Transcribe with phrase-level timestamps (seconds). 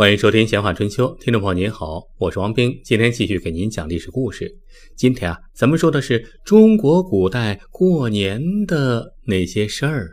[0.00, 4.50] 欢迎收听《闲话春秋》，听众朋友您好，我是王兵，今天继续给您讲历史故事。
[4.96, 10.08] 今天啊，咱们说的是中国古代过年的那些事儿。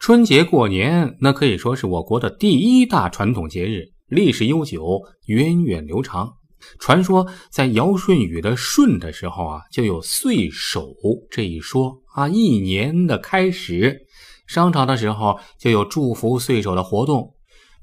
[0.00, 6.32] 春节过年，那可以说是我国的第一大传统节日，历史悠久，源远流长。
[6.80, 10.92] 传说在尧舜禹的舜的时候啊，就有岁首
[11.30, 14.08] 这一说啊，一年的开始。
[14.50, 17.34] 商朝的时候就有祝福岁首的活动，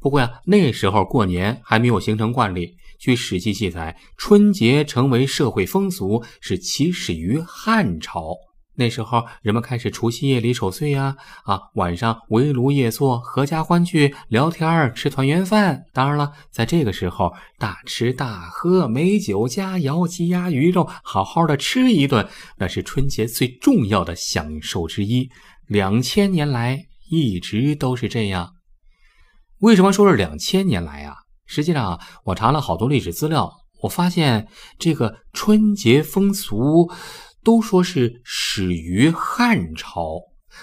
[0.02, 2.76] 不过呀，那时候过年还没有形成惯例。
[3.00, 8.36] 据《史记》记载，春节成为社会风俗是起始于汉朝。
[8.76, 11.16] 那时候人们开始除夕夜里守岁呀，
[11.46, 15.86] 啊，晚上围炉夜坐，合家欢聚，聊天儿吃团圆饭。
[15.94, 22.28] 当然了，在这个时候大吃大喝，美酒佳肴，鸡鸭鱼肉，好好的吃一顿，
[22.58, 25.30] 那是春节最重要的享受之一。
[25.68, 28.54] 两千年来一直都是这样。
[29.60, 31.16] 为什么说是两千年来啊？
[31.46, 33.52] 实际上，我查了好多历史资料，
[33.82, 36.92] 我发现这个春节风俗
[37.44, 40.20] 都说是始于汉朝。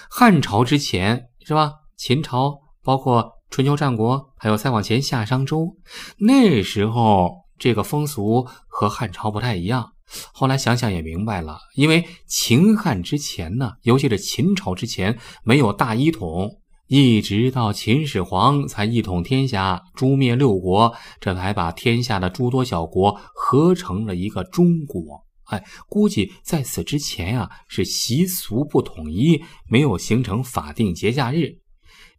[0.09, 1.73] 汉朝之前是吧？
[1.95, 5.77] 秦朝，包括春秋战国，还有再往前夏商周，
[6.17, 9.91] 那时候这个风俗和汉朝不太一样。
[10.31, 25.25] 后来想想也明白了，因为秦汉之前呢，尤其是秦朝之前没有大一统，一直到秦始皇才一统天下，诛灭六国，这才把天下的诸多小国合成了一个中国。
[25.45, 31.57] 哎，估计在此之前呀，是习俗不统一，没有形成法定节假日。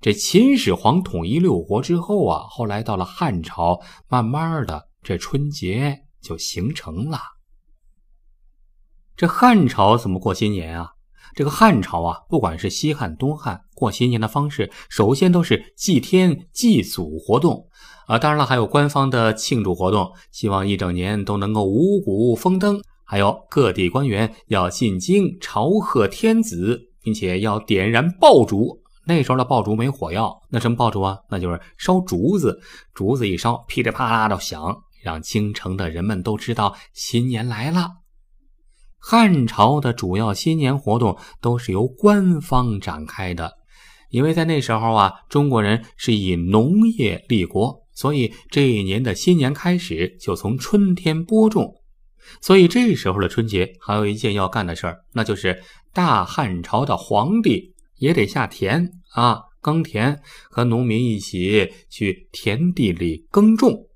[0.01, 7.36] 这秦始皇统一六国之后啊，后来到了汉朝，慢慢的这春节就形成了。
[9.17, 10.91] 这汉朝怎么过新年啊？
[11.35, 17.67] 这个汉朝啊，不管是西汉、东汉，过新年的方式，首先都是祭天、祭祖活动
[18.07, 18.19] 啊。
[18.19, 22.81] 当然了，还有官方的庆祝活动，希望一整年都能够五谷丰登。
[23.05, 28.83] 还有各地官员要进京朝贺天子，并且要点燃爆竹。
[29.07, 31.19] 那时候的爆竹没火药，那什么爆竹啊？
[31.31, 32.61] 那就是烧竹子，
[32.93, 37.89] 竹子一烧，噼里啪啦的响，让京城的人们都知道新年来了。
[38.99, 43.53] 汉朝的主要新年活动都是由官方展开的，
[44.11, 51.75] 因为在那时候啊，中国人是以农业立国，所以这一年的新年开始就从春天播种。
[52.41, 55.63] 所以这时候的春节还有一件要干的事儿，那就是
[55.93, 60.21] 大汉朝的皇帝也得下田啊，耕田，
[60.51, 63.87] 和农民一起去田地里耕种。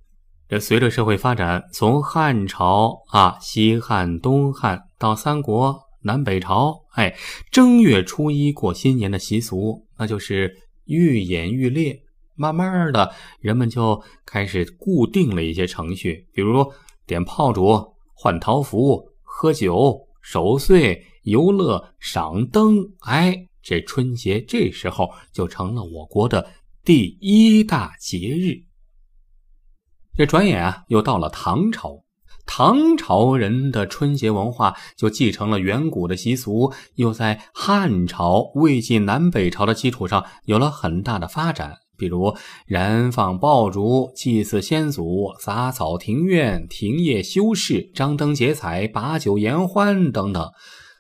[0.49, 7.17] 这随着社会发展，从汉朝啊、西汉、东汉到三国、南北朝，哎，
[7.51, 11.99] 正月初一过新年的习俗，那就是愈演愈烈。
[12.35, 13.11] 慢慢的，
[13.41, 16.71] 人们就开始固定了一些程序，比如
[17.07, 22.79] 点炮竹、换桃符、喝酒、守岁、游乐、赏灯。
[23.01, 26.47] 哎，这春节这时候就成了我国的
[26.85, 28.53] 第一大节日。
[30.15, 32.03] 这转眼啊，又到了唐朝。
[32.53, 41.77] 唐朝人的春节文化就继承了远古的习俗，又在汉朝、魏晋南北朝的基础上有了很大的发展。
[41.97, 50.51] 比如燃放爆竹、祭祀先祖、洒扫庭院、停业修饰、张灯结彩、把酒言欢等等。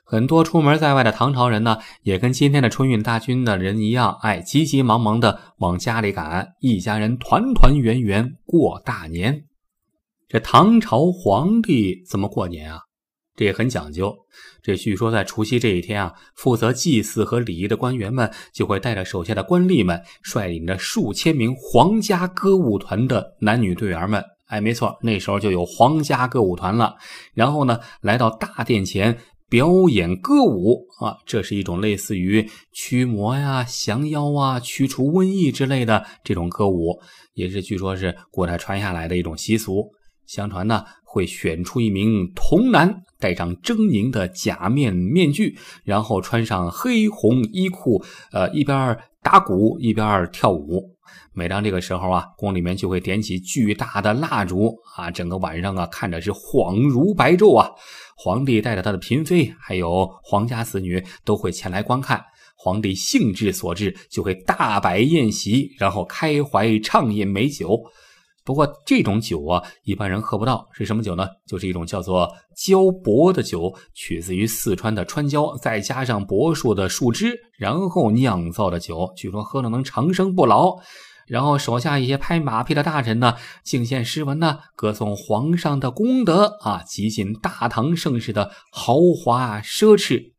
[0.04, 9.46] 很多出门在外的唐朝人呢，也跟今天的春运大军的人一样，哎，急急忙忙的往家里赶，一家人团团圆圆过大年。
[10.32, 12.78] 这唐朝皇帝怎么过年啊？
[13.34, 14.16] 这也很讲究。
[14.62, 26.94] 这据说在除夕这一天啊，负责祭祀和礼仪的官员们就会带着手下的官吏们，率领着数千名皇家歌舞团的男女队员们，哎，没错，那时候就有皇家歌舞团了。
[27.34, 29.18] 然后呢，来到大殿前。
[29.48, 37.00] 表演歌舞啊，这是一种类似于驱魔呀、降妖啊、驱除瘟疫之类的这种歌舞，
[37.34, 39.90] 也是据说是古代传下来的一种习俗。
[40.30, 48.00] 相传呢，会选出一名童男，戴上狰狞的假面面具，然后穿上黑红衣裤，
[48.30, 50.96] 呃，一边打鼓一边跳舞。
[51.32, 57.68] 每当这个时候啊，宫里面就会点起巨大的蜡烛啊，整个晚上啊，看着是恍如白昼啊。
[58.16, 62.22] 皇帝带着他的嫔妃，还有皇家子女都会前来观看。
[62.54, 67.80] 皇帝兴致所致，就会大摆宴席，然后开怀畅饮美酒。
[68.44, 71.28] 不过这种酒啊，一般人喝不到，是什么酒呢？
[71.46, 80.76] 就是一种叫做胶柏的酒，取自于四川的川椒，再加上柏树的树枝，然后酿造的酒，据说喝了能长生不老。
[81.26, 90.32] 然后手下一些拍马屁的大臣呢，敬献诗文呢，歌颂皇上的功德啊，极尽大唐盛世的豪华奢侈。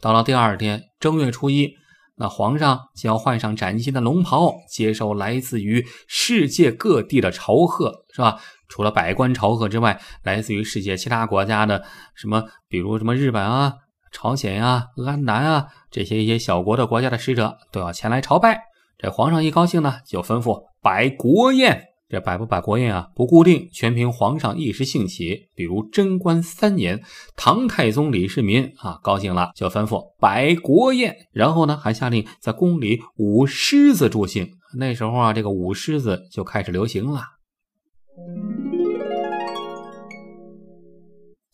[0.00, 1.74] 到了第二天正月初一，
[2.20, 8.38] 那皇上就要换上崭新的龙袍，接受来自于世界各地的朝贺，是吧？
[8.68, 11.82] 除了百官朝贺之外，来自于世界其他国家的
[12.14, 13.72] 什么，比如什么日本啊、
[14.12, 18.64] 朝鲜呀、安南啊这些一些小国的国家的使者都要前来朝拜。
[18.98, 21.89] 这皇上一高兴呢，就吩咐摆国宴。
[22.10, 25.46] 这摆不摆国宴啊，不固定，全凭皇上一时兴起。
[25.54, 27.00] 比如贞观三年，
[27.36, 31.14] 唐太宗李世民啊高兴了，就吩咐摆国宴。
[31.32, 34.50] 然后呢，还下令在宫里舞狮子助兴。
[34.76, 37.22] 那时候啊，这个舞狮子就开始流行了。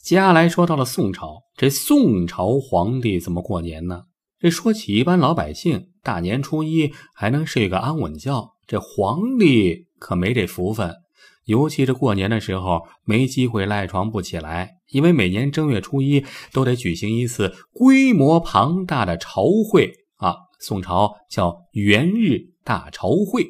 [0.02, 4.04] 接下来说到了宋朝，这宋朝皇帝怎么过年呢？
[4.38, 10.94] 这说起一般老百姓，大年初一还能睡个安稳觉，这皇帝可没这福分。
[11.44, 20.34] 尤其是过年的时候，没机会赖床不起来，因为每年正月初一都得举行一次规模庞大的朝会啊。
[20.58, 23.46] 宋朝叫元日大朝会。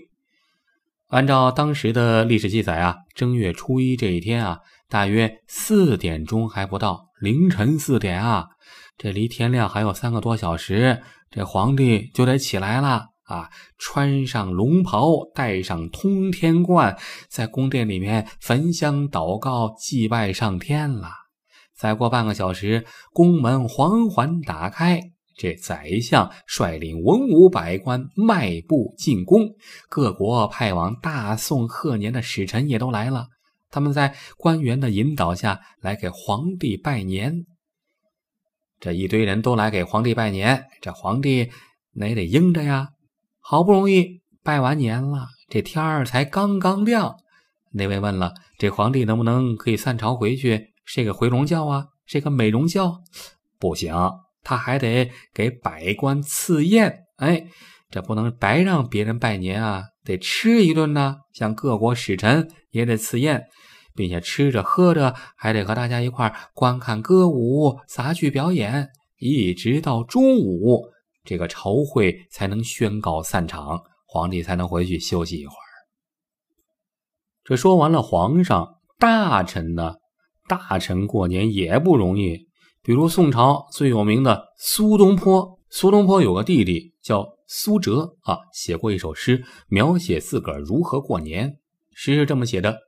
[1.08, 4.58] 按照当时的历史记载啊，正月初一这一天啊，
[4.88, 8.48] 大约四点钟还不到，凌晨四点啊。
[8.98, 11.00] 这离天亮还有三个多小时，
[11.30, 13.50] 这皇帝就得起来了啊！
[13.76, 16.96] 穿上龙袍，戴上通天冠，
[17.28, 21.10] 在宫殿里面焚香祷告、祭拜上天了。
[21.74, 25.00] 再过半个小时，宫门缓缓打开，
[25.36, 29.50] 这宰相率领文武百官迈步进宫，
[29.88, 33.26] 各国派往大宋贺年的使臣也都来了。
[33.70, 37.44] 他们在官员的引导下来给皇帝拜年。
[38.78, 41.50] 这一堆人都来给皇帝拜年，这皇帝
[41.92, 42.90] 那也得应着呀。
[43.48, 47.14] 好不容易拜完年了，这天儿才刚刚亮。
[47.72, 51.86] 那位问了，这皇帝能不能可以散朝回去睡个回笼觉啊？
[52.06, 52.98] 睡个美容觉？
[53.60, 53.94] 不行，
[54.42, 57.04] 他还得给百官赐宴。
[57.18, 57.46] 哎，
[57.88, 61.18] 这不能白让别人拜年啊，得吃一顿呢。
[61.32, 63.44] 像各国使臣也得赐宴。
[63.94, 68.88] 并且吃着喝着，还得和大家一块观看歌舞、杂剧表演，
[69.18, 70.82] 一直到中午，
[71.26, 75.66] 这个朝会才能宣告散场，皇帝才能回去休息一会儿。
[77.44, 79.96] 这说完了，皇上大臣呢？
[80.48, 82.46] 大臣过年也不容易。
[82.82, 91.58] 比如宋朝最有名的苏东坡，苏东坡有个弟弟叫苏辙啊，写过一首诗，描写自个儿如何过年。
[91.92, 92.78] 诗是这么写的。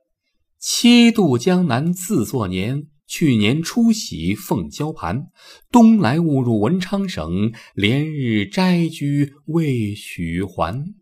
[0.57, 5.25] 七渡江南自作年，去年初喜奉交盘。
[5.71, 10.93] 东来误入文昌省，连日斋居未许还。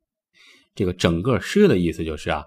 [0.73, 2.45] 这个整个诗的意思就是啊，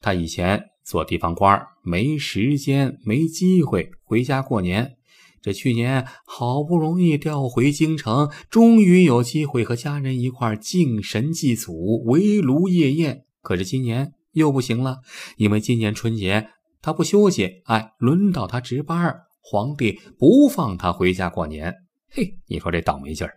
[0.00, 4.96] 他以前做地方官没时间、没机会回家过年。
[5.42, 13.24] 这去年好不容易调回京城，终于有机会和家人一块敬神祭祖、围炉夜宴。
[13.42, 14.14] 可是今年。
[14.32, 15.00] 又不行了，
[15.36, 16.48] 因为今年春节
[16.82, 21.72] 他不休息，哎，轮到他值班，皇帝不放他回家过年。
[22.10, 23.34] 嘿，你说这倒霉劲儿！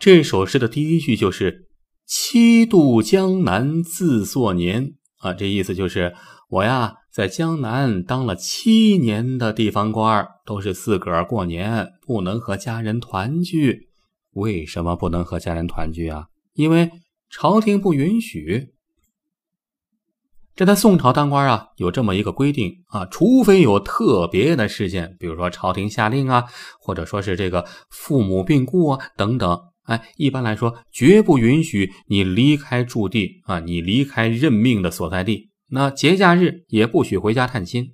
[0.00, 1.68] 这首诗的第一句就是
[2.08, 6.14] “七渡江南自作年”啊，这意思就是
[6.48, 13.90] 我呀在江南当了七年的地方官，都是自个儿过年，不能和家人团聚。
[14.32, 16.28] 为什么不能和家人团聚啊？
[16.54, 16.90] 因为
[17.30, 18.74] 朝廷不允许。
[20.58, 26.46] 这在宋朝当官啊，有这么一个规定啊，除非有特别的事件，比如说朝廷下令啊，
[26.80, 35.48] 或者说是这个父母病故啊等等，哎，一般来说绝不允许你离开驻地啊，你离开任命的所在地。
[35.70, 37.92] 那节假日也不许回家探亲。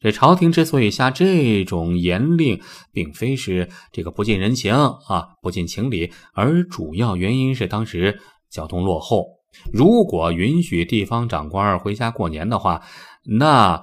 [0.00, 2.60] 这朝廷之所以下这种严令，
[2.92, 8.18] 并非是这个不近人情啊，不近情理，而主要原因是当时
[8.50, 9.39] 交通落后。
[9.72, 12.82] 如果允许地方长官回家过年的话，
[13.24, 13.80] 那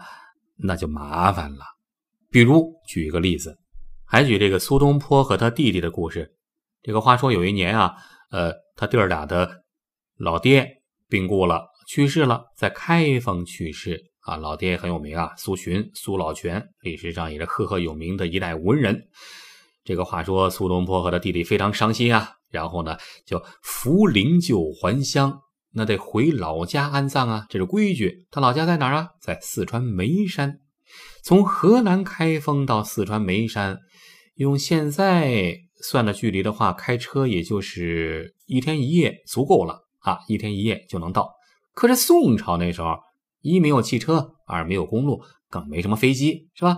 [0.57, 1.65] 那就麻烦了。
[2.29, 3.57] 比如举一个例子，
[4.05, 6.35] 还举这个苏东坡和他弟弟的故事。
[6.81, 7.93] 这个话说有一年啊，
[8.31, 9.63] 呃，他弟儿俩的
[10.17, 10.65] 老爹
[11.09, 14.37] 病故了，去世了，在开封去世啊。
[14.37, 18.99] 老爹很有名啊，苏洵、苏老泉，历史上也是赫赫有名的一代文人。
[19.83, 25.41] 这个话说苏东坡和他弟弟非常伤心啊，然后呢就扶灵柩还乡。
[25.77, 28.25] 那得回老家安葬啊，这是规矩。
[28.31, 29.09] 他老家在哪儿啊？
[29.21, 30.59] 在四川眉山。
[31.23, 33.77] 从河南开封到四川眉山，
[34.35, 41.31] 用现在算的距离的话，开车也就是一天一夜足够了啊，一天一夜就能到。
[41.75, 42.95] 可是宋朝那时候，
[43.41, 46.75] 一没有汽车，二没有公路，更没什么飞机，是吧？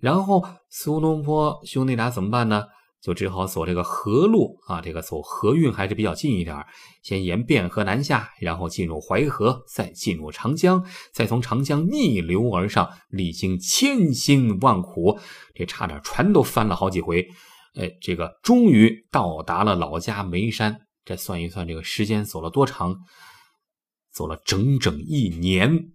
[0.00, 2.64] 然后苏东坡兄弟俩怎么办呢？
[3.00, 6.66] 就只好走这个河路啊，这个走河运还是比较近一点。
[7.00, 15.16] 先沿汴河南下，然后进入淮河，再进入长江，再从长江逆流而上，历经千辛万苦，
[15.54, 17.24] 这差点船都翻了好几回。
[17.76, 20.80] 哎，这个终于到达了老家眉山。
[21.04, 22.96] 这算一算，这个时间走了多长？
[24.12, 25.92] 走了整整一年，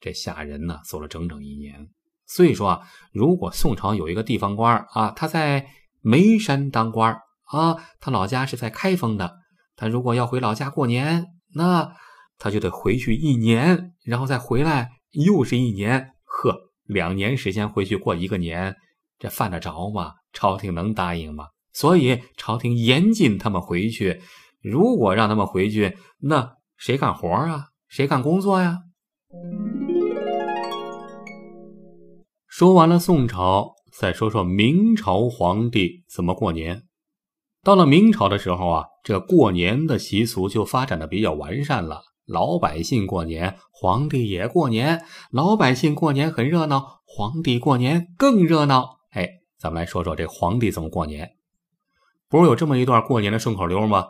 [0.00, 0.80] 这下人呢！
[0.86, 1.88] 走了整整一年。
[2.26, 2.80] 所以说啊，
[3.12, 5.66] 如果宋朝有一个地方官啊，他在。
[6.06, 7.12] 眉山当官
[7.46, 9.38] 啊，他老家是在开封的。
[9.74, 11.92] 他如果要回老家过年，那
[12.38, 16.12] 他就得回去一年，然后再回来又是一年。
[16.22, 18.76] 呵，两年时间回去过一个年，
[19.18, 20.12] 这犯得着吗？
[20.32, 21.46] 朝廷能答应吗？
[21.72, 24.22] 所以朝廷严禁他们回去。
[24.62, 27.70] 如果让他们回去，那谁干活啊？
[27.88, 28.78] 谁干工作呀？
[32.46, 33.75] 说完了宋朝。
[33.98, 36.82] 再说说明朝皇帝怎么过年。
[37.64, 42.02] 到了明朝的时候啊，这过年的习俗就发展的比较完善了。
[42.26, 45.02] 老百姓过年，皇帝也过年。
[45.30, 48.98] 老百姓过年很热闹，皇帝过年更热闹。
[49.12, 49.26] 哎，
[49.58, 51.30] 咱们来说说这皇帝怎么过年。
[52.28, 54.04] 不是有这么一段过年的顺口溜吗？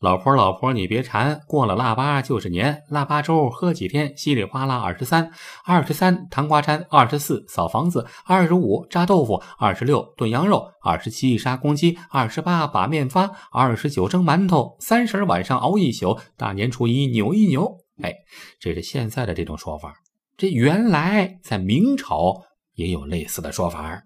[0.00, 2.82] 老婆，老婆，你别馋，过了腊八就是年。
[2.88, 5.30] 腊八粥喝几天，稀里哗啦二十三。
[5.64, 17.76] 二十三糖瓜粘，二十四扫房子，二十五炸豆腐，二十六炖羊肉，二十七杀公鸡，二十八把面发，二十九蒸馒头，三十晚上熬一宿，大年初一扭一扭。
[18.02, 18.14] 哎，
[18.58, 19.94] 这是现在的这种说法。
[20.38, 22.42] 这原来在明朝
[22.74, 24.02] 也有类似的说法。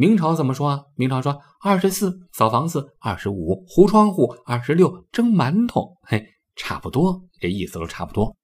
[0.00, 0.80] 明朝怎么说啊？
[0.96, 5.94] 明朝说二十四扫房子，二十五糊窗户，二十六蒸馒头。
[6.04, 6.24] 嘿，
[6.56, 8.34] 差不多，这意思都差不多。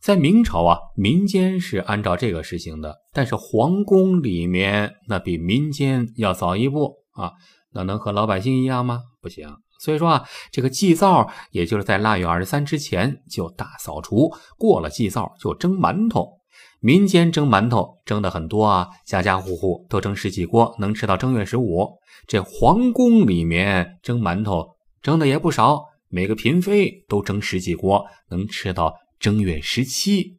[0.00, 7.32] 在明朝啊，民间是按照这个实行的，但是皇宫里面那比民间要早一步啊。
[7.72, 9.00] 那能和老百姓一样吗？
[9.20, 9.52] 不行。
[9.80, 16.37] 所以说啊，这个祭灶也就是在腊月二十三之前就大扫除，过了祭灶就蒸馒头。
[16.80, 21.88] 民间蒸馒头蒸的很多啊，家家户户都蒸十几锅，能吃到正月十五。
[22.26, 30.38] 这皇宫里面蒸馒头蒸的也不少，每个嫔妃都蒸十几锅，能吃到正月十七。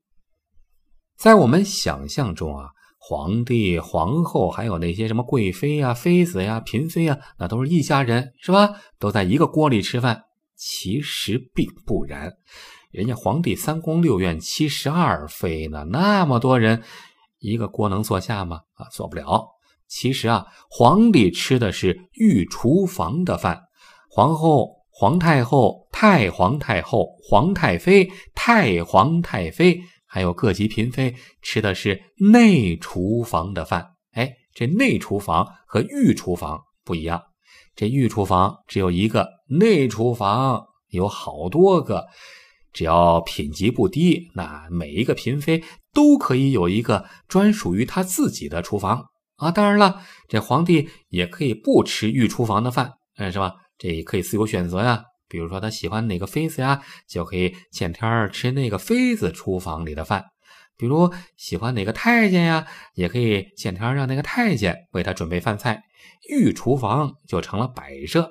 [1.17, 8.69] 在我们想象中啊，皇帝、皇后还有那些什么贵妃呀、妃子呀、嫔妃呀，那都是一家人，是吧？
[8.97, 10.23] 都在一个锅里吃饭。
[10.55, 12.33] 其实并不然。
[12.91, 16.81] 人家皇帝三宫六院七十二妃呢，那么多人，
[17.37, 18.61] 一个锅能坐下吗？
[18.73, 19.47] 啊，坐不了。
[19.87, 23.61] 其实啊，皇帝吃的是御厨房的饭，
[24.09, 33.87] 皇后、皇太后、太皇太后、皇太妃、太皇太妃，还有各级嫔妃吃的是内厨房的饭。
[34.13, 37.21] 哎，这内厨房和御厨房不一样，
[37.75, 42.07] 这御厨房只有一个，内厨房有好多个。
[42.71, 49.03] 只要品级不低，那每一个嫔妃都可以有一个专属于她自己的厨房
[49.37, 49.51] 啊！
[49.51, 53.55] 当然了，这皇帝也可以不吃御厨房的饭，嗯，是吧？
[53.77, 55.03] 这也可以自由选择呀。
[55.27, 60.21] 比如说他喜欢哪个妃子呀，就可以见天吃那个妃子厨房里的饭；
[60.77, 65.83] 比如喜欢哪个太监呀，也可以见天让那个太监为他准备饭菜。
[66.29, 68.29] 御厨房就成了摆设。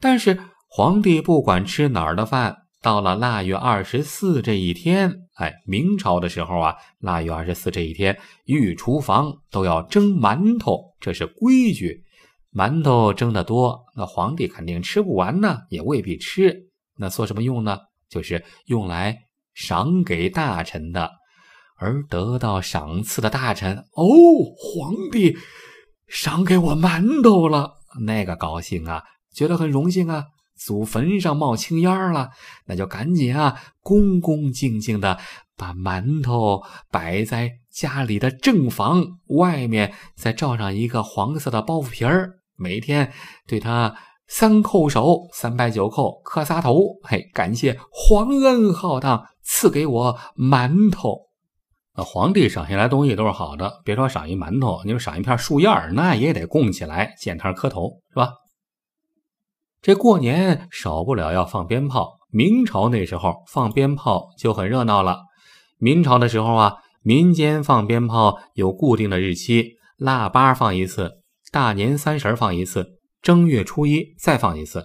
[0.00, 2.63] 但是皇帝不管吃哪儿的饭。
[2.84, 12.04] 到了腊月二十四这一天，哎，明朝的时候啊，腊月二十四这一天，御厨房都要蒸馒头，这是规矩。
[12.52, 16.54] 馒头蒸得多，那皇帝肯定吃不完呢，也未必吃。
[16.98, 17.78] 那做什么用呢？
[18.10, 19.16] 就是用来
[19.54, 21.10] 赏给大臣的。
[21.78, 24.04] 而得到赏赐的大臣，哦，
[24.58, 25.34] 皇帝
[26.06, 27.72] 赏给我馒头了，
[28.04, 29.02] 那个高兴啊，
[29.34, 30.26] 觉得很荣幸啊。
[30.64, 32.30] 祖坟上冒青烟了，
[32.64, 35.18] 那就赶紧啊，恭恭敬敬的
[35.58, 43.12] 把馒头摆在家里的正房外面，再罩上一个黄色的包袱皮儿，每天
[43.46, 43.94] 对他
[44.26, 51.18] 三叩首，三拜九叩，磕仨头，嘿，感谢皇恩浩荡，赐给我馒头。
[51.96, 58.30] 那皇帝赏下来东西都是好的，别说赏一馒头，你说赏一片树叶那也得供起来，见天磕头，是吧？
[59.84, 65.18] 这过年少不了要放鞭炮，明朝那时候放鞭炮就很热闹了。
[65.76, 71.10] 明朝的时候啊，民间放鞭炮有固定的日期，腊八放一次，
[71.52, 74.82] 大年三十放一次，正月初一再放一次。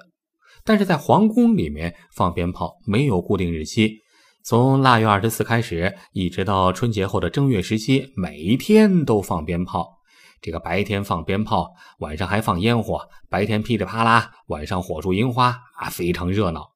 [0.65, 3.99] 但是在皇宫里面放鞭炮没有固定日期，
[4.43, 9.98] 从腊月二十四开始，一直到春节后的正月十七，每一天都放鞭炮。
[10.41, 16.71] 这个白天放鞭炮，晚上还放烟火，白天噼里啪啦，晚上火烛樱花啊，非常热闹。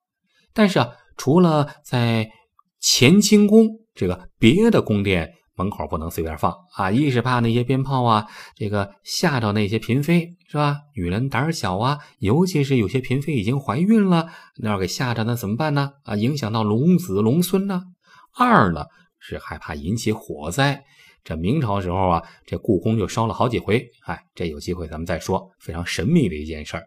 [0.53, 2.29] 但是啊，除了在
[2.81, 10.77] 乾清宫这个别的宫殿门口不能随便放啊，一是怕那些鞭炮啊，这个吓到那些嫔妃是吧？
[10.95, 15.91] 女人胆小啊，尤其是有些嫔妃已经怀孕了，那要给吓着那怎么办呢？
[16.03, 17.83] 啊，影响到龙子龙孙呢？
[18.35, 18.85] 二呢
[19.19, 20.83] 是害怕引起火灾。
[21.23, 23.89] 这明朝时候啊，这故宫就烧了好几回。
[24.05, 26.85] 哎，这有机会咱们再说，非常神秘的一件事儿。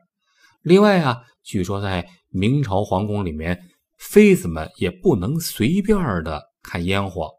[0.62, 3.59] 另外啊，据说在明朝皇宫里面，
[3.99, 7.31] 妃子们也不能随便的看烟火，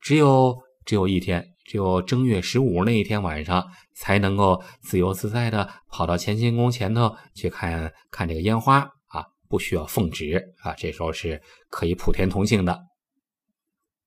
[0.00, 12.80] 只有只有一天，只有正月十五那一天晚上，才能够自由自在的跑到乾清宫前头去看看这个烟花啊，不需要奉旨啊，这时候是可以普天同庆的。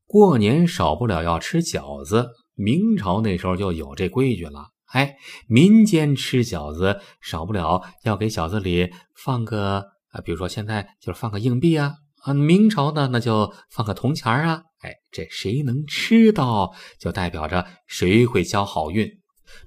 [0.08, 4.68] 过年少不了要吃饺子，明朝那时候就有这规矩了。
[4.88, 5.16] 哎，
[5.48, 9.86] 民间吃饺子少不了要给饺子里放个，
[10.26, 14.64] 比如说现在就是放个硬币啊，啊，明朝呢那就放个铜钱啊。
[14.82, 19.10] 哎，这谁能吃到，就代表着谁会交好运。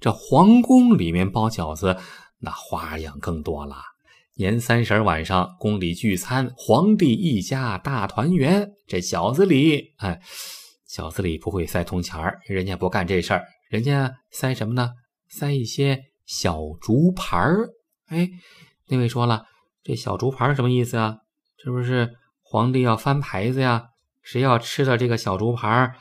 [0.01, 1.97] 这皇宫里面包饺子，
[2.41, 3.77] 那花样更多了。
[4.35, 8.71] 年三十晚上，宫里聚餐，皇帝一家大团圆。
[8.87, 10.21] 这饺子里，哎，
[10.93, 14.91] 饺子里不会塞铜钱儿，人家不干这事儿，人家塞什么呢？
[15.29, 17.71] 塞一些小竹盘儿。
[18.09, 18.29] 哎，
[18.89, 19.47] 那位说了，
[19.83, 21.17] 这小竹盘什么意思啊？
[21.65, 22.11] 是不是
[22.43, 23.85] 皇帝要翻牌子呀？
[24.21, 25.95] 谁要吃了这个小竹盘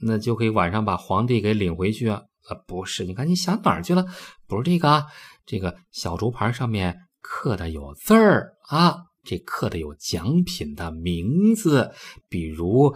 [0.00, 2.22] 那就可以晚上把皇帝给领回去啊？
[2.48, 4.04] 呃，不是，你看你想哪儿去了？
[4.46, 5.06] 不是这个啊，
[5.44, 6.96] 这个小竹盘上面。
[7.28, 11.92] 刻的有字儿啊，这刻的有奖品的名字，
[12.28, 12.94] 比如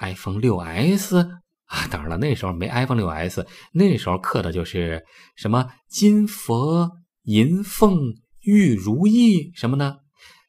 [0.00, 1.18] iPhone 六 S
[1.66, 5.04] 啊，当然了，那时候没 iPhone 六 S，那时候刻的就是
[5.36, 6.90] 什么金佛
[7.22, 7.98] 银凤
[8.40, 10.00] 玉如意什么的。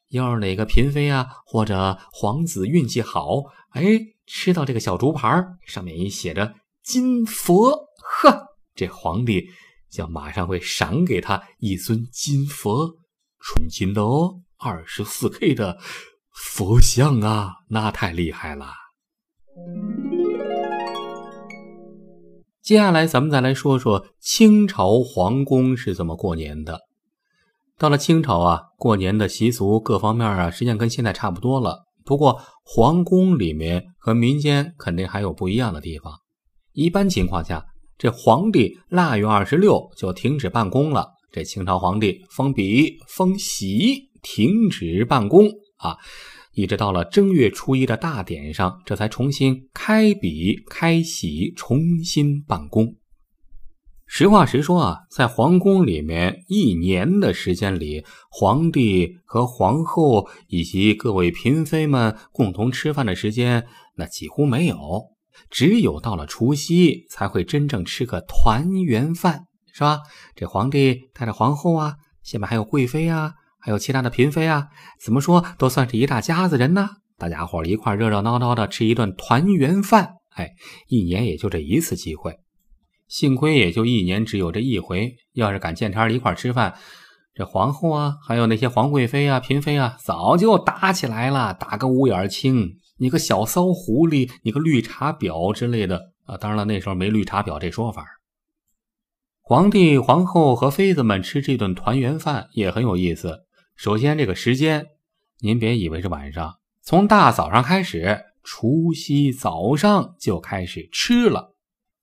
[0.08, 7.70] 要是哪个嫔妃啊或者皇子运气好，哎，吃到这个小竹盘上面一写着金佛，
[8.02, 9.48] 呵，这皇帝
[9.88, 12.96] 就马上会赏给他一尊金佛。
[13.38, 15.78] 纯金的哦，二十四 K 的
[16.30, 18.79] 佛像啊，那太厉害了。
[22.62, 26.82] 接下来咱们再来说说清朝皇宫是怎么过年的。
[27.76, 31.86] 到了清朝啊，过年的习俗各方面啊，实际上跟现在差不多了。
[32.04, 36.12] 不过皇宫里面和民间肯定还有不一样的地方。
[36.72, 37.64] 一般情况下，
[37.98, 41.08] 这皇帝腊月二十六就停止办公了。
[41.32, 45.96] 这清朝皇帝封笔封席，停止办公啊，
[46.60, 52.96] 一直到了正月初一的大典上，这才重新开笔开玺，重新办公。
[54.06, 64.76] 实话实说啊，在皇宫里面一年的时间里，皇帝和皇后以及各位嫔妃们共同吃饭的时间那几乎没有，
[65.48, 69.46] 只有到了除夕才会真正吃个团圆饭。
[69.72, 70.00] 是吧？
[70.34, 71.94] 这皇帝带着皇后啊，
[72.24, 74.68] 下面还有贵妃啊，还有其他的嫔妃啊，
[75.02, 76.88] 怎么说都算是一大家子人呢。
[77.18, 80.50] 大家伙一块热热闹闹的吃一顿团圆饭，哎，
[80.88, 82.38] 一年也就这一次机会，
[83.08, 85.14] 幸亏也就一年只有这一回。
[85.34, 86.74] 要是敢见天一块吃饭，
[87.34, 92.76] 这皇后啊，还有那些皇贵妃啊、嫔妃啊，早就打起来了，打个五眼青。
[92.96, 96.36] 你个小骚狐狸，你个绿茶婊之类的啊！
[96.36, 98.04] 当然了，那时候没绿茶婊这说法。
[99.40, 103.46] 皇帝、皇后和妃子们吃这顿团圆饭也很有意思。
[103.80, 104.88] 首先，这个时间，
[105.38, 111.54] 您别以为是晚上，从大早上开始，除夕早上就开始吃了。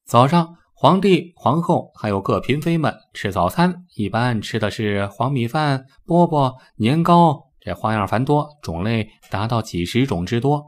[0.04, 10.66] 早上，皇帝、皇后还有各嫔妃们吃早餐，一般吃的是黄米饭、饽饽、年糕，这花样繁多，种类达到几十种之多。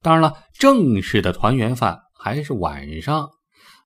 [0.00, 3.30] 当然了，正式的团圆饭还是晚上。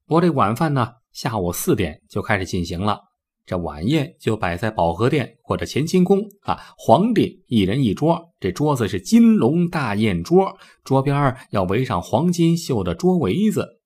[0.06, 0.94] 我这晚饭呢？
[1.12, 3.00] 下午四点就开始进行了，
[3.46, 6.58] 这晚宴就摆在保和殿或者乾清宫啊。
[6.76, 13.80] 皇帝一人一桌，这桌子是金龙大宴桌，桌边要围上黄金绣的桌围子。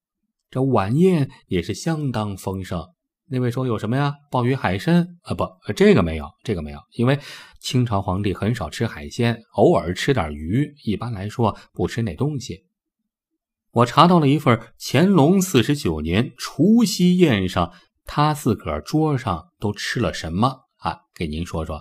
[0.51, 2.89] 这晚宴也是相当丰盛，
[3.29, 4.15] 那位说有什么呀？
[4.33, 5.35] 鲍鱼、海参啊？
[5.35, 5.47] 不，
[5.77, 7.21] 这个没有，这个没有，因为
[7.61, 12.65] 清朝皇帝很少吃海鲜，偶尔吃点鱼，一般来说不吃那东西。
[13.73, 17.73] 我查到了一份乾隆四十九年除夕宴上，
[18.13, 20.49] 他自个儿桌上都吃了什么
[20.81, 20.97] 啊？
[21.15, 21.81] 给您说说。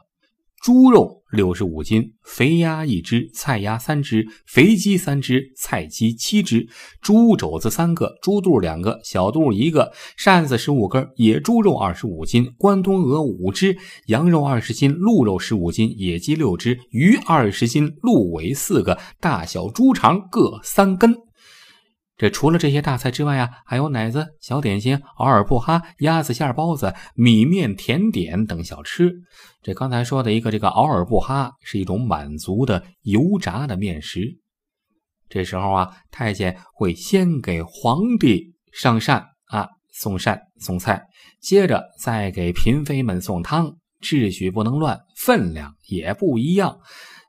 [0.62, 6.70] 猪肉六十五斤，肥鸭一只，菜鸭三只，肥鸡三只，菜鸡七只，
[7.02, 21.29] 猪肘子三个，猪肚两个，小肚一个，扇子十五根，野猪肉二十五斤，关东鹅五只，羊肉二十斤，鹿肉十五斤，野鸡六只，鱼二十斤，鹿尾四个，大小猪肠各三根。
[22.20, 29.10] 这除了这些大菜之外啊，还有奶子、小点心、敖尔布哈、鸭子馅包子、米面甜点等小吃。
[29.62, 34.38] 这刚才说的一个这个敖尔布哈是一种满族的油炸的面食。
[35.30, 41.02] 这时候啊，太监会先给皇帝上膳啊，送膳送菜，
[41.40, 46.80] 接着再给嫔妃们送汤，秩序不能乱，分量也不一样。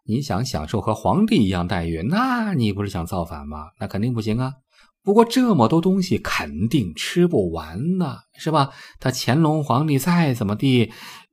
[0.04, 3.66] 你想享受和皇帝一样待遇，那你不是想造反吗？
[3.78, 4.52] 那肯定不行啊。
[5.02, 8.70] 不过这么多东西肯定吃不完呢，是吧？
[8.98, 10.92] 他乾隆皇帝再怎么地，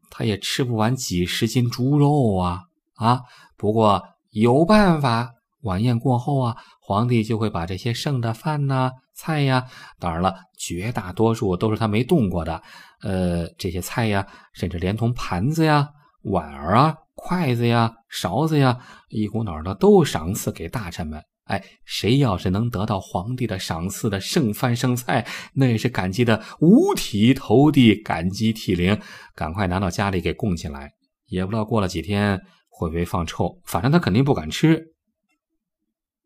[0.10, 2.62] 他也吃不完几十斤猪肉啊
[2.95, 3.21] 啊！
[3.58, 4.01] 不过
[4.32, 5.32] 有办法，
[5.63, 9.65] 晚宴过后啊，皇帝就会把这些剩的饭呐、菜呀，
[9.99, 12.62] 当然了，绝大多数都是他没动过的，
[13.01, 15.89] 呃，这些菜呀，甚至连同盘子呀、
[16.23, 18.77] 碗儿啊、筷子呀、勺子呀，
[19.10, 21.21] 一股脑的都赏赐给大臣们。
[21.47, 28.99] 哎，谁要是能得到皇帝的赏赐的剩饭剩菜，那也是感激的五体投地，感激涕零，
[29.33, 30.91] 赶快拿到家里给供起来。
[31.27, 34.93] 也不知道过了几天会不会放臭，反正他肯定不敢吃。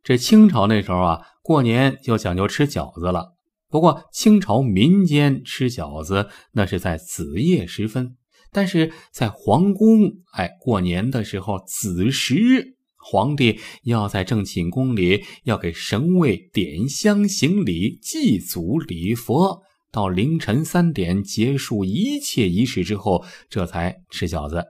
[0.03, 3.35] 这清朝那时候啊，过年就讲究吃饺子了。
[3.69, 8.17] 不过清朝民间吃饺子那是在子夜时分，
[8.51, 10.01] 但是在皇宫，
[10.33, 12.75] 哎，过年的时候子时。
[13.03, 19.61] 皇帝要在正寝宫里要给神位点香行礼祭祖礼佛，
[19.91, 24.63] 到凌晨三点结束一切仪式之后，这才吃饺子。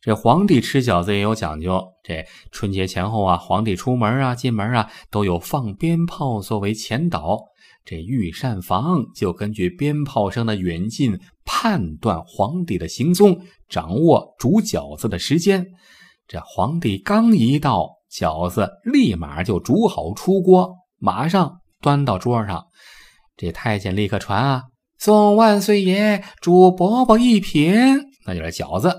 [0.00, 7.40] 这皇帝吃饺子也有讲究，这春节前后啊，皇帝出门啊、进门啊，都有放鞭炮作为前导。
[7.84, 15.66] 这御膳房就根据鞭炮声的远近判断皇帝的行踪，掌握煮饺子的时间。
[16.28, 22.66] 这皇帝刚一到，饺子立马就煮好出锅，马上端到桌上。
[23.36, 24.62] 这太监立刻传啊，
[24.98, 27.72] 送万岁爷祝伯伯一品，
[28.26, 28.92] 那就是饺子。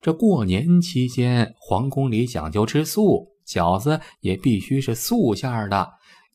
[0.00, 5.86] 这过年期间，皇宫里讲究吃素，饺子也必须是素馅的，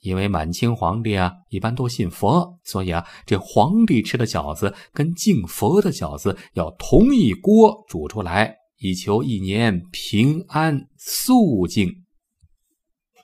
[0.02, 8.56] 因为满清皇帝啊一般都信佛，所以啊，这皇帝吃的饺子跟敬佛的饺子要同一锅煮出来。
[8.80, 12.04] 以求一年平安肃静。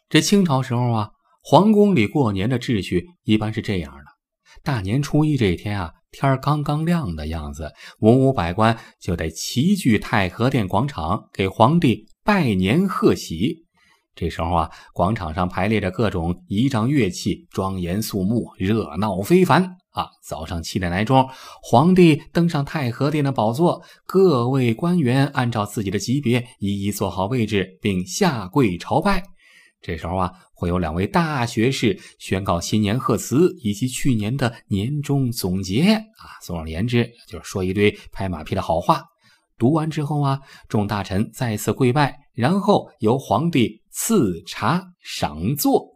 [0.09, 1.09] 这清朝时候啊，
[1.43, 4.03] 皇宫里过年的秩序一般是这样的：
[4.63, 13.65] 大年初一这一天啊，天刚刚亮的样子，文武百官就得齐聚太和殿广场，给皇帝拜年贺喜。
[14.15, 19.77] 这时候啊，广场上排列着各种仪仗乐器，庄严肃穆，热闹非凡。
[19.93, 21.29] 啊，早上七点来钟，
[21.61, 29.23] 皇帝登上太和殿的宝座，各位官员按照自己的级别一一坐好位置，并下跪朝拜。
[29.81, 35.93] 这时候啊，会有两位大学士宣告新年贺词以及去年的年终总结。
[35.93, 39.03] 啊，总而言之，就是说一堆拍马屁的好话。
[39.59, 45.92] 读完之后啊，众大臣再次跪拜，然后由皇帝赐茶赏座。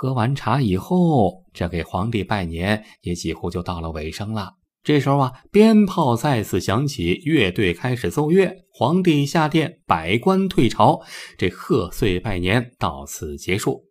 [0.00, 4.54] 喝完茶以后，这给皇帝拜年也几乎就到了尾声了。
[4.84, 11.00] 这时候啊，鞭炮再次响起，乐队开始奏乐，皇帝下殿，百官退朝，
[11.36, 13.86] 这贺岁拜年到此结束。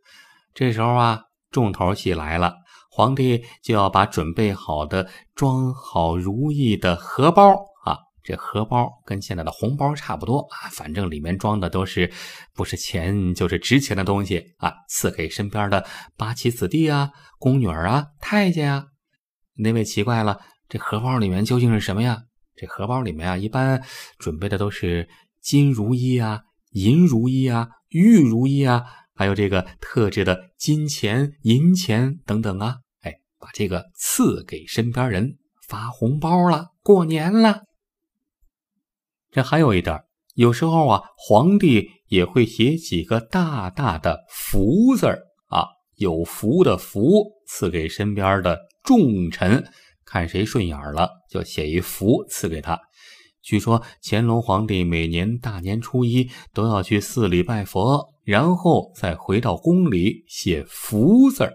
[0.54, 2.54] 这时候啊，重头戏来了，
[2.90, 7.54] 皇帝就要把准备好的装好如意的荷包。
[8.28, 12.12] 这荷包跟现在的红包差不多啊，反正里面装的都是
[12.54, 15.88] 不是钱就是值钱的东西啊，赐给身边的
[16.18, 17.10] 八旗子弟啊、
[17.40, 18.88] 宫女啊、太监啊。
[19.56, 22.24] 那位奇怪了，这荷包里面究竟是什么呀？
[22.54, 23.82] 这荷包里面啊，一般
[24.20, 25.08] 准备的都是
[25.40, 28.84] 金如意啊、银如意啊、玉如意啊，
[29.16, 32.80] 还有这个特制的金钱、银钱等等啊。
[33.04, 37.62] 哎，把这个赐给身边人，发红包了，过年了。
[39.32, 40.00] 这还有一点，
[40.36, 49.66] 有时候啊，皇帝也会写几个大大的福字儿啊，有福的福，赐给身边的重臣，
[50.06, 52.80] 看谁顺眼了，就写一福赐给他。
[53.42, 61.54] 据说乾隆皇帝每年大年初一都要去寺里拜佛，然后再回到宫里写福字儿。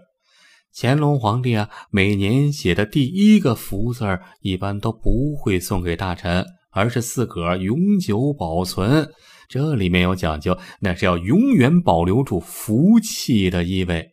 [0.75, 9.09] 乾隆皇帝啊，每年写的第一个福字儿一般都不会送给大臣，而是自个儿永久保存。
[9.47, 14.09] 这里面有讲究，那是要永远保留住福气的意味。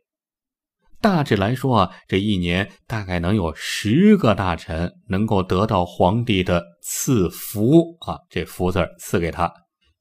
[1.01, 9.51] 大致来说啊，这一年大概能有十个大臣能够得到皇帝的赐福啊，这福字赐给他。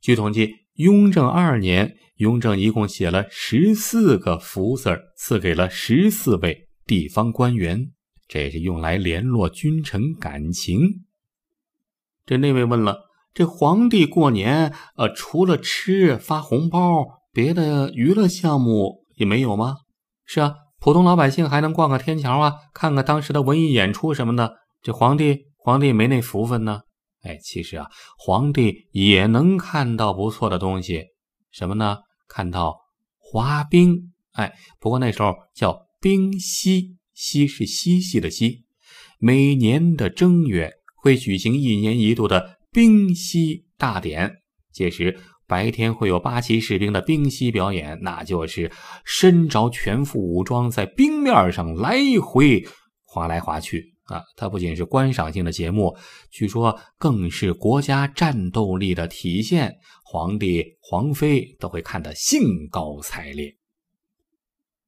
[0.01, 7.91] 据统计，雍正二年，雍正一共写了十四个福字赐给了十四位地方官员，
[8.27, 11.05] 这是用来联络君臣感情。
[12.29, 19.77] 这那位问了，这皇帝过年，呃，除了吃发红包，别的娱乐项目也没有吗？
[20.25, 20.53] 是啊。
[20.79, 24.57] 普通老百姓还能逛个天桥啊，看看当时的文艺演出什么的。
[24.83, 26.81] 这皇帝，皇帝没那福分呢。
[27.23, 27.87] 哎，其实啊，
[28.19, 31.05] 皇帝也能看到不错的东西。
[31.49, 31.97] 什么呢？
[32.27, 32.77] 看到
[33.17, 34.13] 滑冰。
[34.33, 38.65] 哎，不过那时候叫冰嬉，嬉是嬉戏的嬉。
[39.17, 44.31] 每年的正月会举行一年一度的冰嬉大典，
[44.71, 45.19] 届时。
[45.47, 48.71] 白天会有八旗士兵的冰嬉表演，那就是
[49.03, 52.63] 身着全副武装，在冰面上来回
[53.01, 54.21] 滑来滑去啊！
[54.35, 55.97] 它不仅是观赏性的节目，
[56.29, 59.73] 据说更是国家战斗力的体现。
[60.03, 63.55] 皇帝、皇妃都会看得兴高采烈。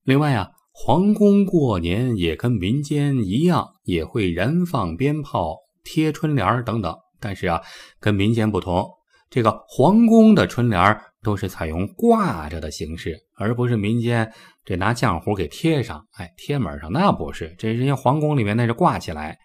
[0.04, 7.62] 另外啊，皇宫过年也跟民间一样，也会燃放鞭炮、贴春联等等，但是啊，
[8.00, 8.88] 跟民间不同。
[9.30, 14.30] 这个皇宫的春联都是采用挂着的形式，而不是民间
[14.66, 16.06] 这拿浆糊给贴上。
[16.18, 19.38] 哎，贴门上那不是，这人家皇宫里面那是挂起来。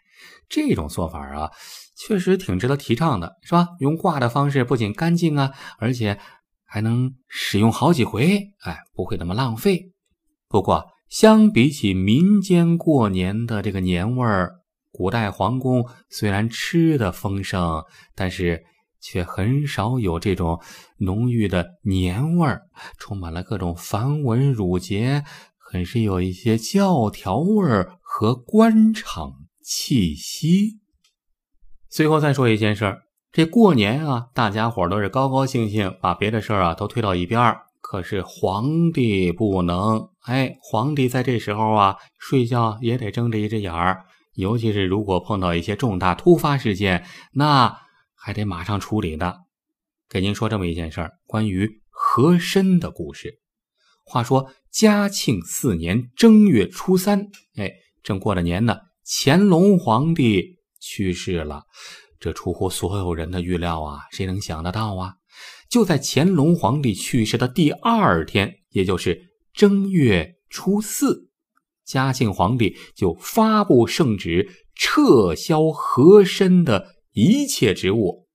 [0.48, 1.50] 这种做法啊，
[1.96, 3.68] 确实挺值得提倡的，是吧？
[3.78, 6.18] 用挂的方式不仅干净啊，而且
[6.64, 9.92] 还能使用好几回，哎，不会那么浪费。
[10.48, 14.52] 不过，相比起民间过年的这个年味儿，
[14.96, 18.64] 古代皇宫虽然吃的丰盛，但是。
[18.98, 20.60] 却很少有这种
[20.98, 22.62] 浓郁的年味儿，
[22.98, 25.22] 充满了各种繁文缛节，
[25.56, 30.80] 很是有一些教条味儿和官场气息。
[31.88, 37.60] 最后再说一件事儿，这过年啊，大家伙都是高高兴兴，把别的事儿啊都推到一边儿。
[37.80, 44.04] 可是皇帝不能，哎，皇帝在这时候啊，睡觉也得睁着一只眼儿，
[44.36, 47.76] 尤其是如果碰到一些重大突发事件，那。
[48.18, 49.42] 还得马上处理的，
[50.08, 53.38] 给您说这么一件事儿，关于和珅的故事。
[54.02, 57.70] 话说嘉庆四年正月初三，哎，
[58.02, 61.66] 正过着年呢，乾隆皇帝去世了。
[62.18, 65.14] 这出乎所有人的预料啊，谁能想得到啊？
[65.70, 71.28] 就在乾隆皇帝去世的第二天，也就是正月初四，
[71.86, 76.96] 嘉庆皇帝就发布圣旨，撤销和珅的。
[77.18, 78.26] 一切职务，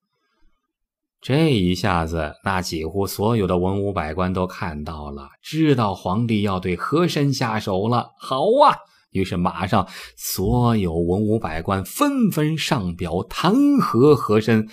[1.22, 8.10] 这一下子，那几乎所有的文武百官都看到了，知道皇帝要对和珅下手了。
[8.18, 8.74] 好啊，
[9.12, 9.88] 于是马上
[10.18, 14.68] 所有文武百官纷纷上表弹劾和珅。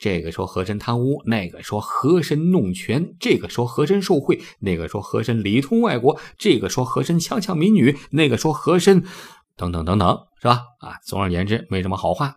[0.00, 9.04] 这个说和珅贪污，那个说和珅弄权，这个说和珅受贿，那个说和珅里通外国，这个说和珅强抢民女，那个说和珅
[9.56, 10.62] 等等等等，是吧？
[10.78, 12.36] 啊，总而言之，没什么好话。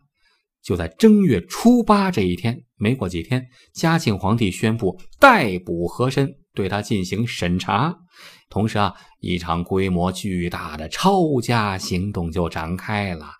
[0.61, 7.95] 就在正月初八这一天，没过几天，嘉庆皇帝宣布逮捕和珅，对他进行审查。
[8.49, 13.31] 同时啊，一场规模巨大的抄家行动就展开了，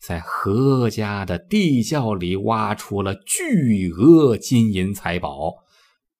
[0.00, 5.52] 在何家的地窖里挖出了巨额金银财宝。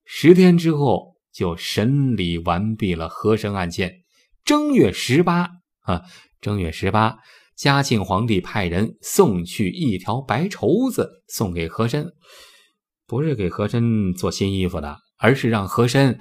[0.04, 4.02] 十天之后，就审理完毕了和珅案件。
[4.44, 5.48] 正月十八
[5.82, 6.02] 啊，
[6.40, 7.18] 正月十八。
[7.54, 12.10] 嘉庆皇帝派人送去一条白绸子送给和珅，
[13.06, 16.18] 不是给和珅做新衣服的，而是让和珅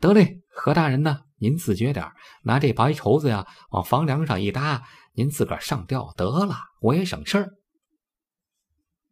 [0.00, 1.20] 得嘞，何大人呢？
[1.38, 2.10] 您自觉点
[2.42, 4.82] 拿这白绸子呀往房梁上一搭，
[5.12, 7.50] 您自个儿上吊得了，我也省事儿。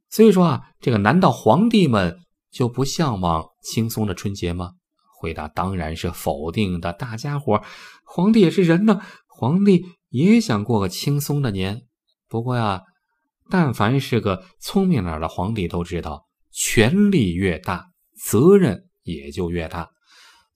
[0.09, 2.19] 所以说啊，这个难道皇帝们
[2.51, 4.73] 就不向往轻松的春节吗？
[5.19, 6.93] 回答当然是否定的。
[6.93, 7.63] 大家伙，
[8.05, 9.85] 皇帝也是人呢，皇帝。
[10.09, 11.83] 也想过个轻松的年，
[12.29, 12.81] 不过呀，
[13.51, 19.91] 但凡是个聪明点的皇帝都知道，权力越大，责任也就越大。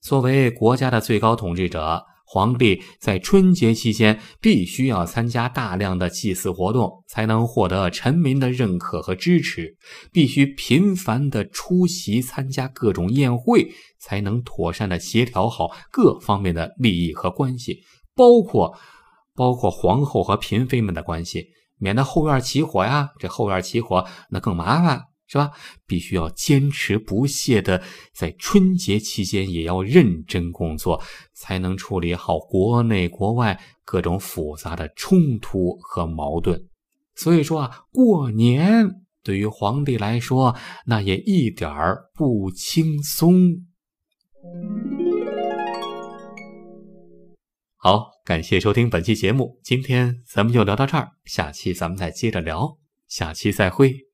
[0.01, 9.75] 作为国家的最高统治者，皇帝在春节期间必须要参加大量的祭祀活动，才能获得臣民的认可和支持；
[10.11, 17.81] 必须频繁的出席参加各种宴会，才能妥善的协调好各方面的利益和关系，
[18.15, 18.75] 包括
[19.35, 21.45] 包括皇后和嫔妃们的关系，
[21.77, 23.11] 免得后院起火呀。
[23.19, 25.10] 这后院起火那更麻烦。
[25.31, 25.51] 是吧？
[25.87, 27.81] 必须要坚持不懈的，
[28.13, 31.01] 在春节期间也要认真工作，
[31.33, 36.67] 才能处理好国内国外各种复杂的冲突和矛盾。
[37.15, 38.89] 所以说啊，过年
[39.23, 40.53] 对于皇帝来说，
[40.85, 43.65] 那也一点儿不轻松。
[47.77, 54.10] 好，感谢收听本期节目，今天咱们就聊到这儿，下期咱们再接着聊，下期再会。